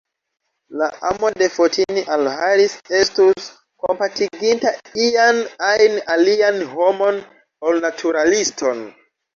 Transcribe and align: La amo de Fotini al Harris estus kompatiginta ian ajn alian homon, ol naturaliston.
La 0.81 0.85
amo 1.09 1.29
de 1.41 1.49
Fotini 1.57 2.03
al 2.15 2.29
Harris 2.31 2.73
estus 3.01 3.51
kompatiginta 3.85 4.75
ian 5.07 5.45
ajn 5.71 6.03
alian 6.17 6.63
homon, 6.75 7.25
ol 7.71 7.83
naturaliston. 7.91 8.89